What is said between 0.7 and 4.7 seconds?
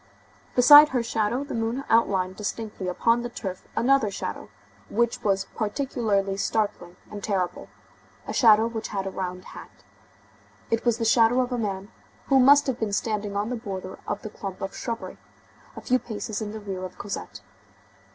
her shadow, the moon outlined distinctly upon the turf another shadow,